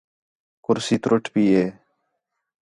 [0.65, 1.65] کُرسی تُرُٹ پئی ہے